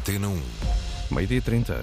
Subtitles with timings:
[0.00, 0.42] Antena 1.
[1.10, 1.76] Meio-dia 30.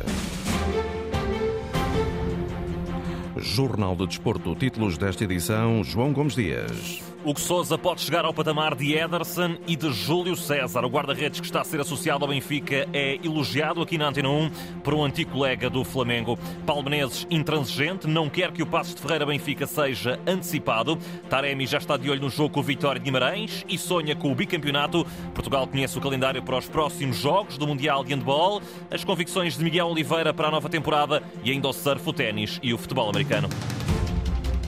[3.37, 4.55] Jornal de Desporto.
[4.55, 7.03] Títulos desta edição: João Gomes Dias.
[7.27, 10.85] Hugo Souza pode chegar ao patamar de Ederson e de Júlio César.
[10.85, 14.49] O guarda-redes que está a ser associado ao Benfica é elogiado aqui na Antena 1
[14.81, 16.39] por um antigo colega do Flamengo.
[16.65, 20.97] Paulo Menezes, intransigente, não quer que o passo de Ferreira Benfica seja antecipado.
[21.29, 24.31] Taremi já está de olho no jogo com o Vitória de Guimarães e sonha com
[24.31, 25.05] o bicampeonato.
[25.33, 29.65] Portugal conhece o calendário para os próximos jogos do Mundial de Handball, as convicções de
[29.65, 33.09] Miguel Oliveira para a nova temporada e ainda o surf, o ténis e o futebol
[33.09, 33.49] americano.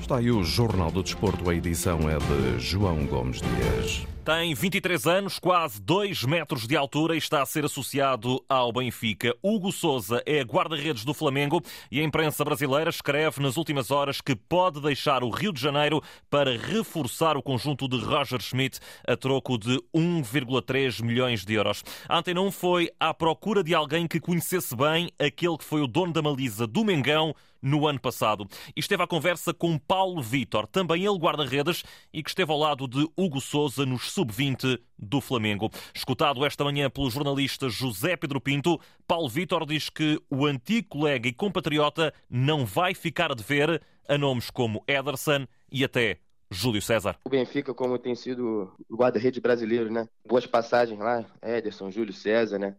[0.10, 1.48] Está aí o Jornal do Desporto.
[1.48, 4.08] A edição é de João Gomes Dias.
[4.24, 9.36] Tem 23 anos, quase 2 metros de altura e está a ser associado ao Benfica.
[9.42, 14.36] Hugo Souza é guarda-redes do Flamengo e a imprensa brasileira escreve nas últimas horas que
[14.36, 19.58] pode deixar o Rio de Janeiro para reforçar o conjunto de Roger Schmidt a troco
[19.58, 21.84] de 1,3 milhões de euros.
[22.08, 25.88] A Antena 1 foi à procura de alguém que conhecesse bem aquele que foi o
[25.88, 28.48] dono da Malisa do Mengão no ano passado.
[28.76, 32.88] E esteve à conversa com Paulo Vitor, também ele guarda-redes, e que esteve ao lado
[32.88, 35.70] de Hugo Souza nos sub-20 do Flamengo.
[35.94, 41.28] Escutado esta manhã pelo jornalista José Pedro Pinto, Paulo Vitor diz que o antigo colega
[41.28, 46.20] e compatriota não vai ficar a dever a nomes como Ederson e até
[46.52, 47.16] Júlio César.
[47.24, 50.10] O Benfica, como tem sido o guarda-rede brasileiro, né?
[50.26, 52.76] Boas passagens lá, Ederson, Júlio César, né?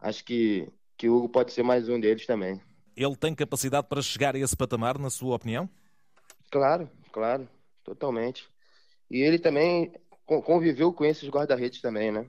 [0.00, 2.60] Acho que, que o Hugo pode ser mais um deles também.
[2.96, 5.68] Ele tem capacidade para chegar a esse patamar, na sua opinião?
[6.50, 7.46] Claro, claro,
[7.84, 8.48] totalmente.
[9.10, 9.92] E ele também
[10.40, 12.28] conviveu com esses guarda-redes também, né?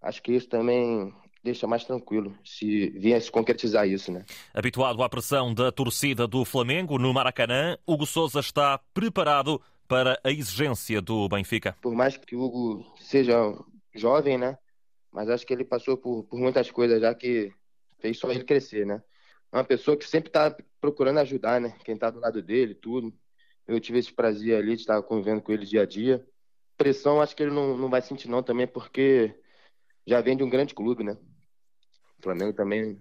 [0.00, 4.24] Acho que isso também deixa mais tranquilo se viesse concretizar isso, né?
[4.54, 10.30] Habituado à pressão da torcida do Flamengo no Maracanã, Hugo Souza está preparado para a
[10.30, 11.76] exigência do Benfica.
[11.80, 13.34] Por mais que o Hugo seja
[13.94, 14.58] jovem, né?
[15.10, 17.50] Mas acho que ele passou por, por muitas coisas já que
[17.98, 19.02] fez só ele crescer, né?
[19.50, 21.74] É uma pessoa que sempre está procurando ajudar, né?
[21.84, 23.12] Quem está do lado dele, tudo.
[23.66, 26.24] Eu tive esse prazer ali de estar convivendo com ele dia a dia.
[26.78, 29.34] Pressão, acho que ele não, não vai sentir não também, porque
[30.06, 31.18] já vem de um grande clube, né?
[32.18, 32.98] O Flamengo também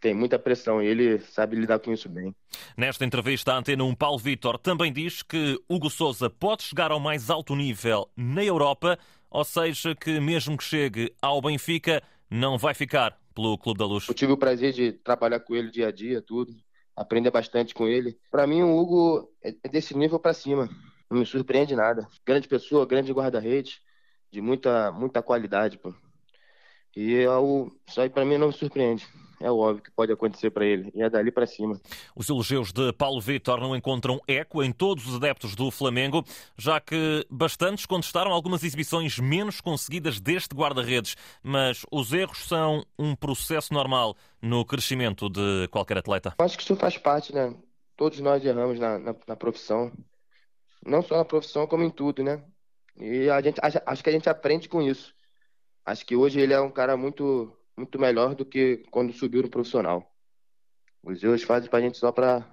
[0.00, 2.34] tem muita pressão e ele sabe lidar com isso bem.
[2.76, 6.98] Nesta entrevista, a Antena 1 Paulo Vitor também diz que Hugo Souza pode chegar ao
[7.00, 8.98] mais alto nível na Europa,
[9.30, 14.08] ou seja, que mesmo que chegue ao Benfica, não vai ficar pelo Clube da Luz.
[14.08, 16.52] Eu tive o prazer de trabalhar com ele dia a dia, tudo,
[16.96, 18.18] aprender bastante com ele.
[18.30, 20.68] Para mim, o Hugo é desse nível para cima.
[21.10, 22.06] Não me surpreende nada.
[22.24, 23.80] Grande pessoa, grande guarda-redes,
[24.30, 25.92] de muita, muita qualidade, pô.
[26.96, 29.06] E é o, isso aí para mim não me surpreende
[29.40, 30.92] é óbvio que pode acontecer para ele.
[30.94, 31.80] E é dali para cima.
[32.14, 36.22] Os elogios de Paulo Vitor não encontram eco em todos os adeptos do Flamengo,
[36.56, 41.16] já que bastantes contestaram algumas exibições menos conseguidas deste guarda-redes.
[41.42, 46.34] Mas os erros são um processo normal no crescimento de qualquer atleta.
[46.38, 47.54] Acho que isso faz parte, né?
[47.96, 49.90] Todos nós erramos na, na, na profissão.
[50.84, 52.44] Não só na profissão, como em tudo, né?
[52.96, 55.14] E a gente, acho que a gente aprende com isso.
[55.84, 59.50] Acho que hoje ele é um cara muito muito melhor do que quando subiu no
[59.50, 60.14] profissional.
[61.02, 62.46] Os erros fazem para a gente só para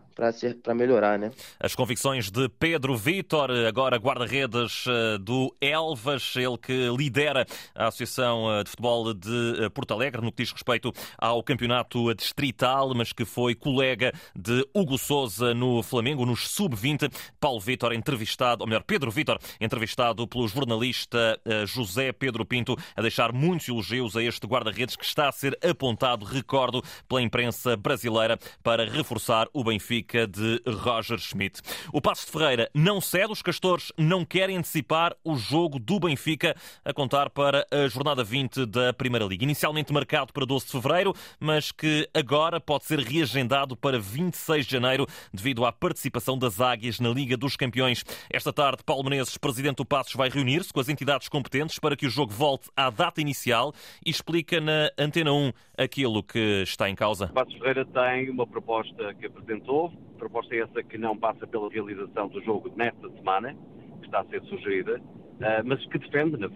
[0.63, 1.31] para melhorar, né?
[1.59, 7.45] As convicções de Pedro Vitor, agora guarda-redes eh, do Elvas, ele que lidera
[7.75, 12.11] a Associação eh, de Futebol de eh, Porto Alegre no que diz respeito ao campeonato
[12.15, 17.13] distrital, mas que foi colega de Hugo Souza no Flamengo, nos sub-20.
[17.39, 23.31] Paulo Vitor entrevistado, ou melhor, Pedro Vitor entrevistado pelo jornalista José Pedro Pinto, a deixar
[23.31, 28.89] muitos elogios a este guarda-redes que está a ser apontado, recordo, pela imprensa brasileira para
[28.89, 31.61] reforçar o Benfica de Roger Schmidt.
[31.91, 36.55] O Passo de Ferreira não cede, os castores não querem antecipar o jogo do Benfica
[36.85, 39.43] a contar para a jornada 20 da Primeira Liga.
[39.43, 44.71] Inicialmente marcado para 12 de fevereiro, mas que agora pode ser reagendado para 26 de
[44.71, 48.03] janeiro devido à participação das Águias na Liga dos Campeões.
[48.29, 52.05] Esta tarde, Paulo Menezes, presidente do Passos, vai reunir-se com as entidades competentes para que
[52.05, 53.73] o jogo volte à data inicial
[54.05, 57.25] e explica na Antena 1 aquilo que está em causa.
[57.25, 61.69] O Passos Ferreira tem uma proposta que apresentou, proposta é essa que não passa pela
[61.69, 63.55] realização do jogo nesta semana,
[63.99, 65.01] que está a ser sugerida,
[65.37, 66.49] Uh, mas que defende, na,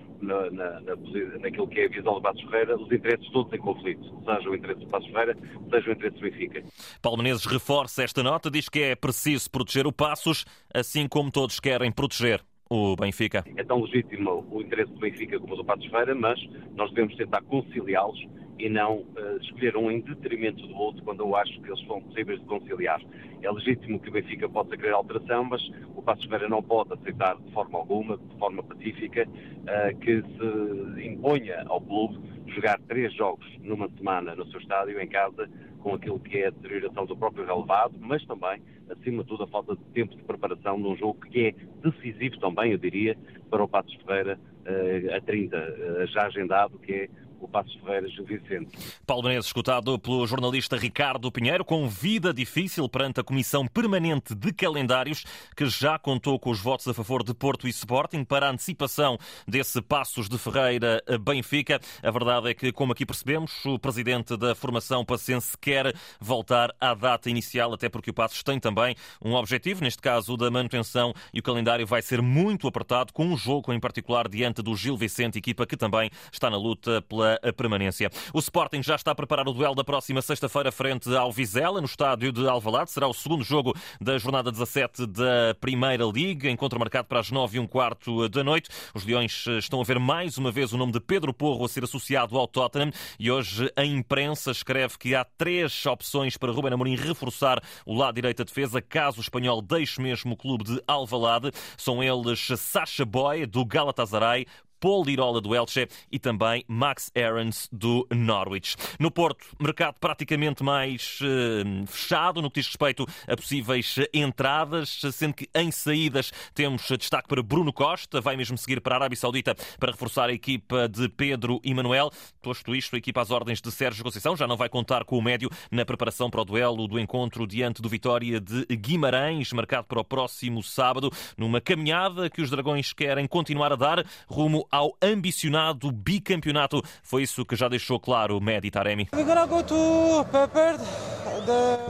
[0.50, 0.96] na, na,
[1.40, 4.56] naquilo que é a visão do Passos Ferreira, os interesses todos em conflito, seja o
[4.56, 5.38] interesse do Passos Ferreira,
[5.70, 6.64] seja o interesse do Benfica.
[7.00, 11.60] Paulo Menezes reforça esta nota, diz que é preciso proteger o Passos, assim como todos
[11.60, 12.42] querem proteger
[12.72, 13.44] o Benfica.
[13.56, 16.40] É tão legítimo o interesse do Benfica como o do Passos Ferreira, mas
[16.76, 18.20] nós devemos tentar conciliá-los
[18.62, 22.00] e não uh, escolher um em detrimento do outro quando eu acho que eles são
[22.02, 23.02] possíveis de conciliar.
[23.42, 25.62] É legítimo que o Benfica possa querer alteração, mas
[25.96, 31.08] o Passo Ferreira não pode aceitar de forma alguma, de forma pacífica, uh, que se
[31.08, 32.20] imponha ao clube
[32.54, 35.50] jogar três jogos numa semana no seu estádio, em casa,
[35.80, 39.48] com aquilo que é a deterioração do próprio relevado, mas também, acima de tudo, a
[39.48, 43.18] falta de tempo de preparação num jogo que é decisivo também, eu diria,
[43.50, 47.10] para o Passos Ferreira uh, a 30, uh, já agendado, que é
[47.52, 48.70] Passos Ferreira Gil Vicente.
[49.06, 54.54] Paulo Menezes, escutado pelo jornalista Ricardo Pinheiro, com vida difícil perante a Comissão Permanente de
[54.54, 55.26] Calendários,
[55.56, 59.18] que já contou com os votos a favor de Porto e Sporting para a antecipação
[59.46, 61.80] desse Passos de Ferreira Benfica.
[62.02, 66.94] A verdade é que, como aqui percebemos, o presidente da formação pacense quer voltar à
[66.94, 71.40] data inicial, até porque o Passos tem também um objetivo, neste caso da manutenção, e
[71.40, 75.38] o calendário vai ser muito apertado, com um jogo em particular diante do Gil Vicente,
[75.38, 78.10] equipa que também está na luta pela a permanência.
[78.34, 81.86] O Sporting já está a preparar o duelo da próxima sexta-feira frente ao Vizela, no
[81.86, 82.92] estádio de Alvalade.
[82.92, 87.58] Será o segundo jogo da jornada 17 da Primeira Liga, encontro marcado para as 9
[87.58, 88.70] e um quarto da noite.
[88.94, 91.84] Os Leões estão a ver mais uma vez o nome de Pedro Porro a ser
[91.84, 96.96] associado ao Tottenham e hoje a imprensa escreve que há três opções para Ruben Amorim
[96.96, 101.52] reforçar o lado direito da defesa, caso o espanhol deixe mesmo o clube de Alvalade.
[101.78, 104.46] São eles Sacha Boy, do Galatasaray,
[104.82, 108.76] Paul Lirola do Elche e também Max Aarons do Norwich.
[109.00, 115.36] No Porto, mercado praticamente mais uh, fechado no que diz respeito a possíveis entradas, sendo
[115.36, 119.56] que em saídas temos destaque para Bruno Costa, vai mesmo seguir para a Arábia Saudita
[119.80, 122.10] para reforçar a equipa de Pedro e Manuel.
[122.42, 125.22] Posto isto, a equipa às ordens de Sérgio Conceição já não vai contar com o
[125.22, 130.00] médio na preparação para o duelo do encontro diante do Vitória de Guimarães, marcado para
[130.00, 135.92] o próximo sábado, numa caminhada que os Dragões querem continuar a dar rumo ao ambicionado
[135.92, 136.82] bicampeonato.
[137.04, 139.10] Foi isso que já deixou claro o Medi Taremi.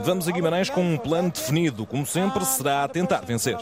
[0.00, 1.86] Vamos a Guimarães com um plano definido.
[1.86, 3.56] Como sempre, será tentar vencer.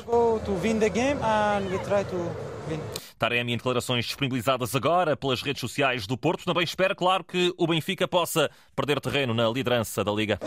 [3.18, 6.44] Taremi em declarações disponibilizadas agora pelas redes sociais do Porto.
[6.44, 10.38] Também espera, claro, que o Benfica possa perder terreno na liderança da Liga.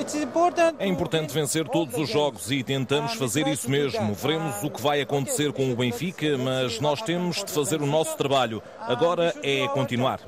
[0.80, 4.14] É importante vencer todos os jogos e tentamos fazer isso mesmo.
[4.16, 8.18] Veremos o que vai acontecer com o Benfica, mas nós temos de fazer o nosso
[8.18, 8.62] trabalho.
[8.80, 10.20] Agora é continuar.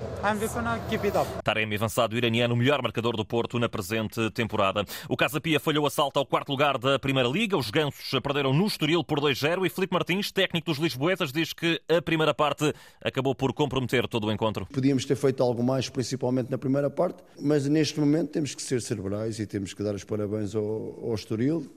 [1.43, 4.85] Taremi, avançado iraniano, o melhor marcador do Porto na presente temporada.
[5.09, 7.57] O Casa Pia falhou a salto ao quarto lugar da Primeira Liga.
[7.57, 11.81] Os gansos perderam no Estoril por 2-0 e Felipe Martins, técnico dos Lisboetas, diz que
[11.87, 14.65] a primeira parte acabou por comprometer todo o encontro.
[14.67, 18.81] Podíamos ter feito algo mais, principalmente na primeira parte, mas neste momento temos que ser
[18.81, 21.71] cerebrais e temos que dar os parabéns ao, ao Estoril.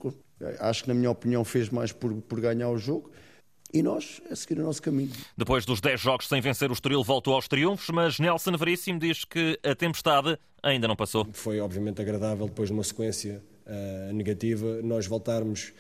[0.61, 3.11] Acho que, na minha opinião, fez mais por, por ganhar o jogo
[3.73, 5.11] e nós a seguir o nosso caminho.
[5.37, 9.25] Depois dos 10 jogos sem vencer, o Estoril voltou aos triunfos, mas Nelson Veríssimo diz
[9.25, 11.27] que a tempestade ainda não passou.
[11.33, 15.73] Foi obviamente agradável depois de uma sequência uh, negativa nós voltarmos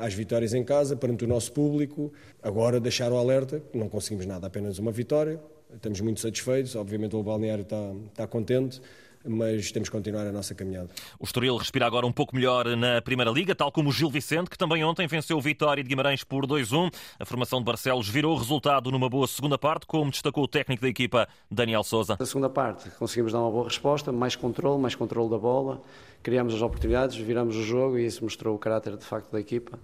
[0.00, 2.12] às vitórias em casa, perante o nosso público.
[2.42, 5.40] Agora deixar o alerta, não conseguimos nada, apenas uma vitória.
[5.74, 8.80] Estamos muito satisfeitos, obviamente o balneário está, está contente
[9.28, 10.88] mas temos que continuar a nossa caminhada.
[11.18, 14.50] O Estoril respira agora um pouco melhor na Primeira Liga, tal como o Gil Vicente,
[14.50, 16.92] que também ontem venceu o Vitória de Guimarães por 2-1.
[17.18, 20.82] A formação de Barcelos virou o resultado numa boa segunda parte, como destacou o técnico
[20.82, 22.16] da equipa, Daniel Souza.
[22.18, 25.80] Na segunda parte conseguimos dar uma boa resposta, mais controle, mais controle da bola,
[26.22, 29.78] criamos as oportunidades, viramos o jogo e isso mostrou o caráter de facto da equipa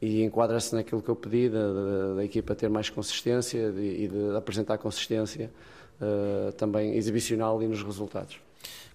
[0.00, 4.08] e enquadra-se naquilo que eu pedi da, da, da, equipa ter mais consistência e de,
[4.08, 5.50] de, apresentar consistência
[6.00, 8.40] uh, também exibicional e nos resultados.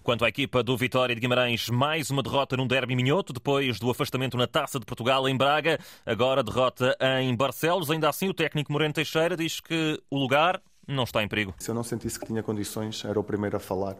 [0.02, 3.90] Quanto à equipa do Vitória de Guimarães, mais uma derrota num derby minhoto, depois do
[3.90, 7.90] afastamento na Taça de Portugal em Braga, agora derrota em Barcelos.
[7.90, 11.54] Ainda assim, o técnico Moreno Teixeira diz que o lugar não está em perigo.
[11.58, 13.96] Se eu não sentisse que tinha condições, era o primeiro a falar.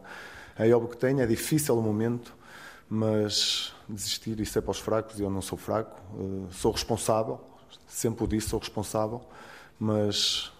[0.59, 2.33] É óbvio que tenho, é difícil o momento,
[2.89, 6.01] mas desistir, isso é para os fracos e eu não sou fraco.
[6.19, 7.41] Eh, sou responsável,
[7.87, 9.21] sempre o disse, sou responsável,
[9.79, 10.53] mas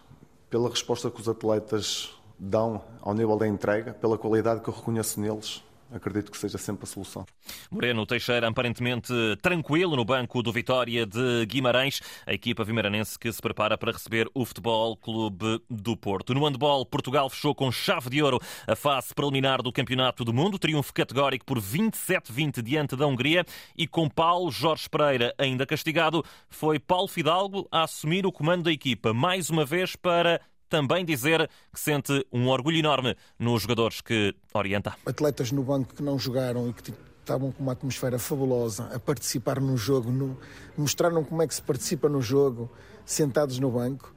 [0.51, 5.21] pela resposta que os atletas dão ao nível da entrega, pela qualidade que eu reconheço
[5.21, 7.25] neles, acredito que seja sempre a solução.
[7.71, 13.41] Moreno Teixeira, aparentemente tranquilo no banco do Vitória de Guimarães, a equipa vimaranense que se
[13.41, 16.35] prepara para receber o Futebol Clube do Porto.
[16.35, 20.59] No handball, Portugal fechou com chave de ouro a fase preliminar do Campeonato do Mundo,
[20.59, 23.45] triunfo categórico por 27-20 diante da Hungria
[23.77, 28.73] e com Paulo Jorge Pereira ainda castigado, foi Paulo Fidalgo a assumir o comando da
[28.73, 34.35] equipa, mais uma vez para também dizer que sente um orgulho enorme nos jogadores que
[34.53, 34.95] orienta.
[35.07, 39.61] Atletas no banco que não jogaram e que estavam com uma atmosfera fabulosa a participar
[39.61, 40.39] no jogo, no,
[40.77, 42.71] mostraram como é que se participa no jogo,
[43.05, 44.15] sentados no banco.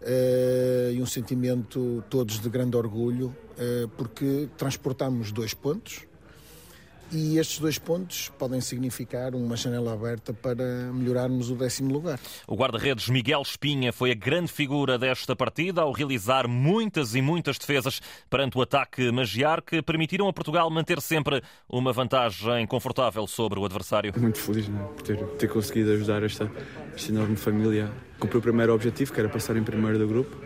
[0.00, 6.08] Uh, e um sentimento todos de grande orgulho, uh, porque transportamos dois pontos,
[7.12, 12.18] e estes dois pontos podem significar uma janela aberta para melhorarmos o décimo lugar.
[12.46, 17.58] O guarda-redes Miguel Espinha foi a grande figura desta partida ao realizar muitas e muitas
[17.58, 18.00] defesas
[18.30, 23.64] perante o ataque magiar que permitiram a Portugal manter sempre uma vantagem confortável sobre o
[23.64, 24.12] adversário.
[24.16, 26.50] Muito feliz né, por ter, ter conseguido ajudar esta,
[26.94, 27.92] esta enorme família.
[28.18, 30.36] Cumprir o primeiro objetivo, que era passar em primeiro do grupo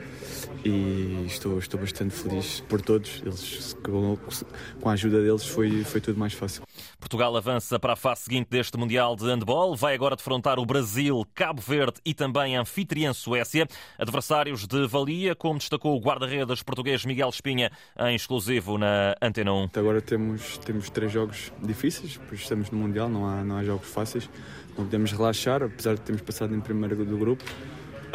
[0.64, 3.22] e estou, estou bastante feliz por todos.
[3.24, 6.62] Eles, com a ajuda deles foi, foi tudo mais fácil.
[6.98, 9.76] Portugal avança para a fase seguinte deste Mundial de Handball.
[9.76, 13.66] Vai agora defrontar o Brasil, Cabo Verde e também a anfitriã Suécia.
[13.98, 19.70] Adversários de valia, como destacou o guarda-redes português Miguel Espinha em exclusivo na Antena 1.
[19.76, 23.88] Agora temos, temos três jogos difíceis, pois estamos no Mundial, não há, não há jogos
[23.88, 24.28] fáceis.
[24.76, 27.44] Não podemos relaxar, apesar de termos passado em primeiro do grupo.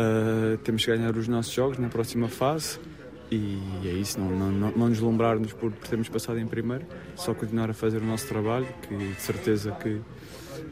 [0.02, 2.80] Uh, temos que ganhar os nossos jogos na próxima fase.
[3.30, 7.74] E é isso, não, não, não, deslumbrar-nos por termos passado em primeiro, só continuar a
[7.74, 10.02] fazer o nosso trabalho, que de certeza que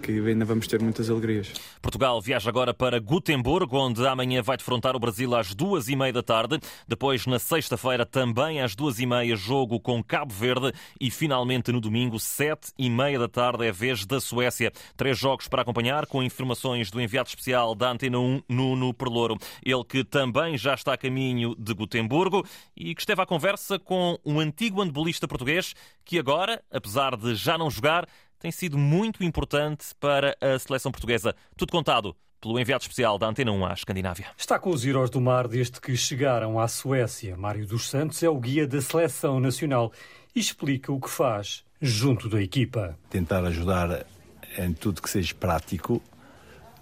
[0.01, 1.51] que ainda vamos ter muitas alegrias.
[1.81, 6.13] Portugal viaja agora para Gutemburgo, onde amanhã vai defrontar o Brasil às duas e meia
[6.13, 6.59] da tarde.
[6.87, 10.71] Depois, na sexta-feira, também às duas e meia, jogo com Cabo Verde.
[10.99, 14.71] E finalmente, no domingo, sete e meia da tarde, é vez da Suécia.
[14.95, 19.37] Três jogos para acompanhar, com informações do enviado especial da Antena 1, Nuno Perlouro.
[19.63, 24.17] Ele que também já está a caminho de Gutemburgo e que esteve à conversa com
[24.25, 25.73] um antigo handbolista português
[26.05, 28.07] que agora, apesar de já não jogar,
[28.39, 31.35] tem sido muito importante para a seleção portuguesa.
[31.57, 34.27] Tudo contado pelo enviado especial da Antena 1 à Escandinávia.
[34.37, 37.35] Está com os Heróis do Mar desde que chegaram à Suécia.
[37.35, 39.91] Mário dos Santos é o guia da seleção nacional
[40.33, 42.97] e explica o que faz junto da equipa.
[43.09, 44.05] Tentar ajudar
[44.57, 46.01] em tudo que seja prático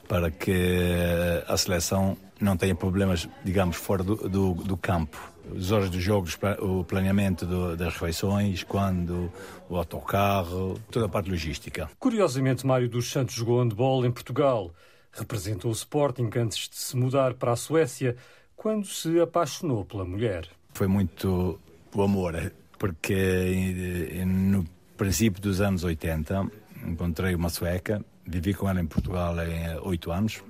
[0.08, 5.18] para que a seleção não tenha problemas, digamos, fora do, do, do campo
[5.56, 9.32] as horas dos jogos, o planeamento do, das refeições, quando
[9.70, 11.90] o autocarro, toda a parte logística.
[12.00, 14.74] Curiosamente, Mário dos Santos jogou handball em Portugal.
[15.12, 18.16] Representou o Sporting antes de se mudar para a Suécia,
[18.56, 20.48] quando se apaixonou pela mulher.
[20.74, 21.60] Foi muito
[21.96, 24.66] o amor, porque no
[24.96, 26.52] princípio dos anos 80
[26.86, 30.44] encontrei uma sueca, vivi com ela em Portugal em oito anos,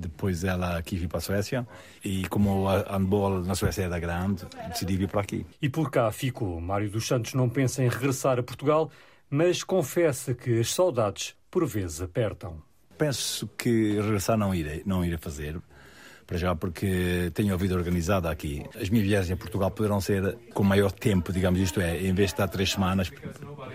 [0.00, 1.66] depois ela aqui veio para a Suécia
[2.04, 5.46] e como a handball na Suécia era grande, decidi vir para aqui.
[5.60, 6.60] E por cá ficou.
[6.60, 8.90] Mário dos Santos não pensa em regressar a Portugal,
[9.28, 12.62] mas confessa que as saudades por vezes apertam.
[12.98, 15.60] Penso que regressar não irei, não irei fazer,
[16.26, 18.64] para já porque tenho a vida organizada aqui.
[18.80, 22.28] As minhas viagens a Portugal poderão ser com maior tempo, digamos, isto é, em vez
[22.28, 23.10] de estar três semanas,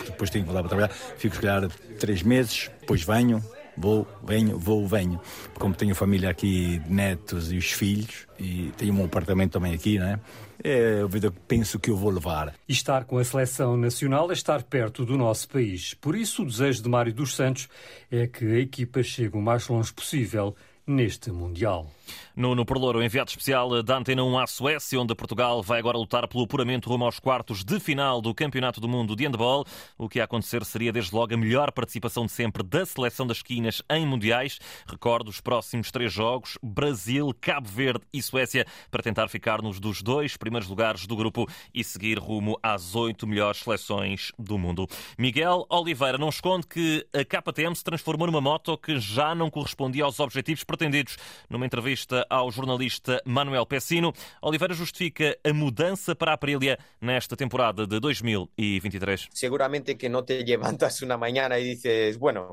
[0.05, 3.43] depois tenho que voltar para trabalhar, fico se calhar três meses, depois venho,
[3.77, 5.19] vou, venho, vou, venho.
[5.59, 10.19] Como tenho família aqui, netos e os filhos, e tenho um apartamento também aqui, né?
[10.63, 12.55] É a vida que penso que eu vou levar.
[12.67, 15.93] E estar com a seleção nacional é estar perto do nosso país.
[15.93, 17.67] Por isso, o desejo de Mário dos Santos
[18.09, 20.55] é que a equipa chegue o mais longe possível
[20.87, 21.91] neste Mundial.
[22.35, 26.43] No, Perlouro, enviado especial da Antena 1 à Suécia, onde Portugal vai agora lutar pelo
[26.43, 29.65] apuramento rumo aos quartos de final do Campeonato do Mundo de Handball.
[29.97, 33.37] O que ia acontecer seria, desde logo, a melhor participação de sempre da seleção das
[33.37, 34.59] esquinas em Mundiais.
[34.87, 40.01] Recordo os próximos três jogos: Brasil, Cabo Verde e Suécia, para tentar ficar nos dos
[40.01, 44.87] dois primeiros lugares do grupo e seguir rumo às oito melhores seleções do mundo.
[45.17, 50.03] Miguel Oliveira não esconde que a KTM se transformou numa moto que já não correspondia
[50.03, 51.17] aos objetivos pretendidos.
[51.49, 51.94] Numa entrevista
[52.29, 59.27] ao jornalista Manuel Pessino, Oliveira justifica a mudança para a Aprilia nesta temporada de 2023.
[59.31, 62.47] Seguramente que não te levantas uma manhã e dizes, bueno,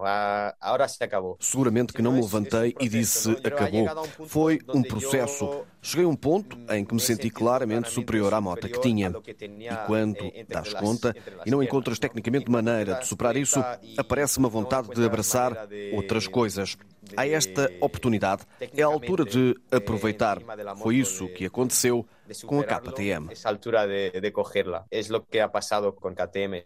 [0.61, 1.37] agora se acabou.
[1.41, 4.07] Seguramente que não me levantei e disse, acabou.
[4.27, 5.65] Foi um processo.
[5.81, 9.11] Cheguei a um ponto em que me senti claramente superior à moto que tinha.
[9.11, 13.63] E quando das conta e não encontras tecnicamente maneira de superar isso,
[13.97, 16.77] aparece uma vontade de abraçar outras coisas.
[17.17, 18.43] Há esta oportunidade.
[18.77, 20.39] É a altura de aproveitar.
[20.83, 22.07] Foi isso que aconteceu
[22.47, 23.29] com a KTM.
[23.31, 24.85] É a altura de, de cogerla.
[24.91, 26.65] É o que ha passado com a KTM.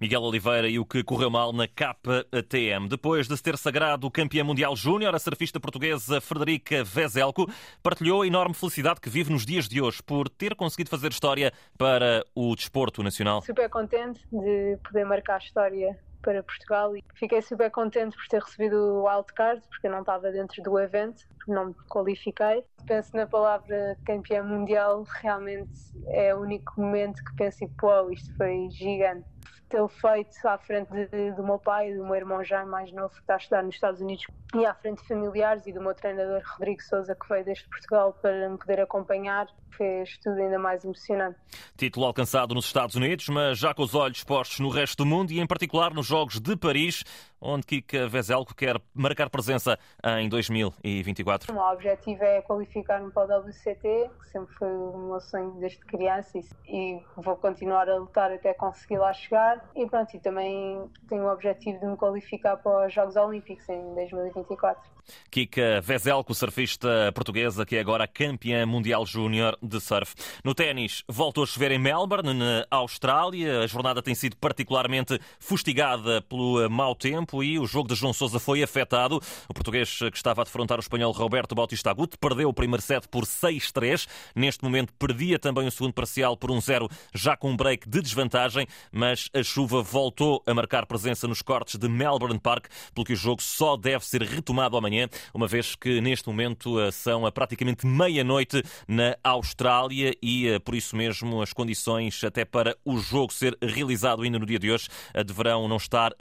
[0.00, 2.88] Miguel Oliveira e o que correu mal na KTM.
[2.88, 7.50] Depois de se ter sagrado campeã mundial júnior, a surfista portuguesa Frederica Vezelco
[7.82, 11.52] partilhou a enorme felicidade que vive nos dias de hoje por ter conseguido fazer história
[11.78, 13.42] para o desporto nacional.
[13.42, 18.76] Super contente de poder marcar história para Portugal e fiquei super contente por ter recebido
[18.76, 21.20] o wildcard porque eu não estava dentro do evento.
[21.50, 22.64] Não me qualifiquei.
[22.86, 25.72] Penso na palavra campeão mundial, realmente
[26.08, 29.32] é o único momento que penso, pô, isto foi gigante
[29.72, 33.20] tê-lo feito à frente de, do meu pai, do meu irmão já mais novo, que
[33.20, 36.42] está a estudar nos Estados Unidos, e à frente de familiares e do meu treinador
[36.44, 41.38] Rodrigo Souza, que veio desde Portugal para me poder acompanhar, fez tudo ainda mais emocionante.
[41.74, 45.32] Título alcançado nos Estados Unidos, mas já com os olhos postos no resto do mundo
[45.32, 47.02] e em particular nos Jogos de Paris,
[47.42, 49.78] onde Kika Vezelko quer marcar presença
[50.18, 51.52] em 2024.
[51.52, 55.78] O meu objetivo é qualificar-me para o WCT, que sempre foi o meu sonho desde
[55.80, 59.68] criança e vou continuar a lutar até conseguir lá chegar.
[59.74, 63.94] E pronto, e também tenho o objetivo de me qualificar para os Jogos Olímpicos em
[63.94, 64.92] 2024.
[65.30, 70.14] Kika Vezelko, surfista portuguesa, que é agora campeã mundial júnior de surf.
[70.44, 73.60] No ténis, voltou a chover em Melbourne, na Austrália.
[73.60, 78.38] A jornada tem sido particularmente fustigada pelo mau tempo e o jogo de João Sousa
[78.38, 79.20] foi afetado.
[79.48, 83.08] O português que estava a defrontar o espanhol Roberto Bautista Agut perdeu o primeiro set
[83.08, 84.06] por 6-3.
[84.34, 88.66] Neste momento perdia também o segundo parcial por 1-0, já com um break de desvantagem,
[88.92, 93.16] mas a chuva voltou a marcar presença nos cortes de Melbourne Park, pelo que o
[93.16, 97.32] jogo só deve ser retomado amanhã manhã, uma vez que neste momento eh, são a
[97.32, 103.32] praticamente meia-noite na Austrália e eh, por isso mesmo as condições até para o jogo
[103.32, 106.12] ser realizado ainda no dia de hoje eh, deverão não estar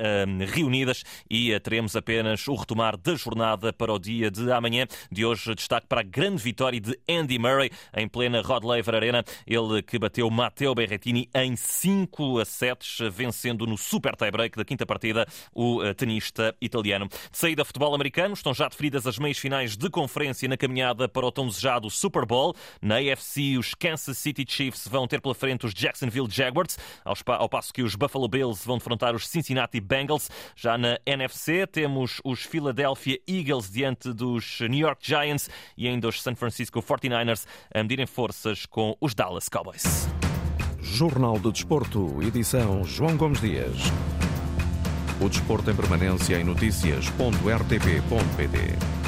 [0.53, 4.85] reunidas e teremos apenas o retomar da jornada para o dia de amanhã.
[5.11, 9.23] De hoje, destaque para a grande vitória de Andy Murray em plena Rod Laver Arena.
[9.45, 14.85] Ele que bateu Matteo Berrettini em 5 a 7, vencendo no super tie-break da quinta
[14.85, 17.07] partida o tenista italiano.
[17.07, 21.25] De saída futebol americano, estão já definidas as meias finais de conferência na caminhada para
[21.25, 22.55] o tão desejado Super Bowl.
[22.81, 27.73] Na AFC, os Kansas City Chiefs vão ter pela frente os Jacksonville Jaguars, ao passo
[27.73, 30.29] que os Buffalo Bills vão defrontar os Cincinnati Bengals.
[30.55, 36.21] Já na NFC, temos os Philadelphia Eagles diante dos New York Giants e ainda os
[36.21, 40.09] San Francisco 49ers a medirem forças com os Dallas Cowboys.
[40.79, 43.77] Jornal do Desporto, edição João Gomes Dias.
[45.21, 49.00] O desporto em permanência em notícias.rtp.pt